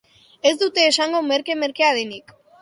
[0.51, 2.35] Ez dut esango merke-merkea denik.